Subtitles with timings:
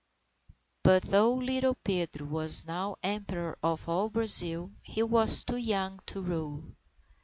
[0.81, 6.23] But though little Pedro was now Emperor of all Brazil, he was too young to
[6.23, 6.75] rule.